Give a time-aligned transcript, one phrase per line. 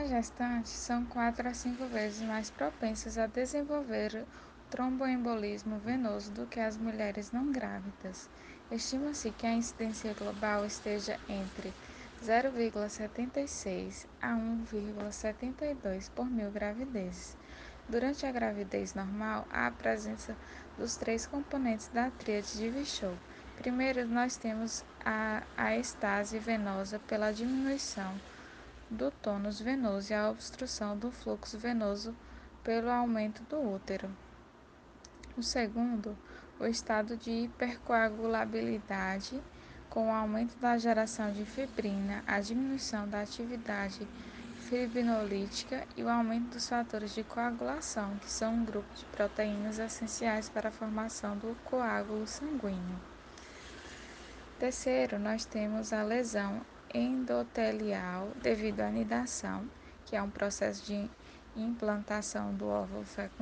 [0.00, 4.24] As gestantes são quatro a cinco vezes mais propensas a desenvolver
[4.70, 8.30] tromboembolismo venoso do que as mulheres não grávidas.
[8.70, 11.74] Estima-se que a incidência global esteja entre
[12.24, 17.36] 0,76 a 1,72 por mil gravidezes.
[17.86, 20.34] Durante a gravidez normal, há a presença
[20.78, 23.14] dos três componentes da tríade de Virchow.
[23.58, 28.18] Primeiro, nós temos a, a estase venosa pela diminuição
[28.90, 32.14] do tônus venoso e a obstrução do fluxo venoso
[32.64, 34.10] pelo aumento do útero.
[35.36, 36.16] O segundo,
[36.58, 39.40] o estado de hipercoagulabilidade,
[39.88, 44.06] com o aumento da geração de fibrina, a diminuição da atividade
[44.68, 50.48] fibrinolítica e o aumento dos fatores de coagulação, que são um grupo de proteínas essenciais
[50.48, 53.00] para a formação do coágulo sanguíneo.
[54.60, 56.60] Terceiro, nós temos a lesão
[56.92, 59.66] endotelial devido à anidação,
[60.04, 61.08] que é um processo de
[61.56, 63.40] implantação do óvulo fecundado